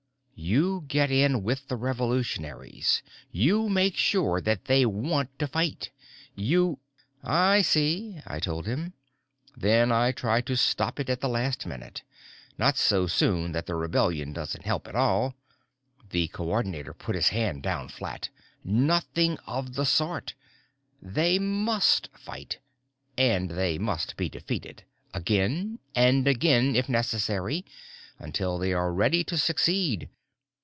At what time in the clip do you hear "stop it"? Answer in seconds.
10.57-11.11